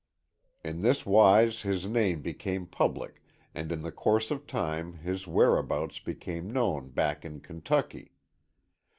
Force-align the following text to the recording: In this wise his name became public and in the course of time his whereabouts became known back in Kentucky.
In 0.63 0.81
this 0.81 1.05
wise 1.05 1.61
his 1.61 1.85
name 1.85 2.23
became 2.23 2.65
public 2.65 3.21
and 3.53 3.71
in 3.71 3.83
the 3.83 3.91
course 3.91 4.31
of 4.31 4.47
time 4.47 4.93
his 4.93 5.27
whereabouts 5.27 5.99
became 5.99 6.49
known 6.51 6.89
back 6.89 7.23
in 7.23 7.39
Kentucky. 7.39 8.11